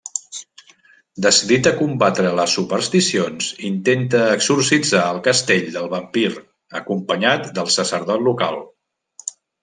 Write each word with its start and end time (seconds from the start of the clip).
Decidit 1.23 1.67
a 1.71 1.73
combatre 1.81 2.31
les 2.37 2.55
supersticions, 2.59 3.49
intenta 3.69 4.21
exorcitzar 4.37 5.01
el 5.17 5.19
castell 5.27 5.67
del 5.75 5.91
vampir, 5.95 6.31
acompanyat 6.83 7.45
del 7.59 7.71
sacerdot 7.75 8.25
local. 8.29 8.59